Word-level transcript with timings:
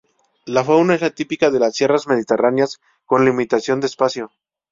La 0.47 0.63
fauna 0.63 0.95
es 0.95 1.01
la 1.01 1.11
típica 1.11 1.51
de 1.51 1.59
las 1.59 1.75
sierras 1.75 2.07
mediterráneas 2.07 2.81
con 3.05 3.23
limitación 3.23 3.79
de 3.81 3.85
espacio. 3.85 4.31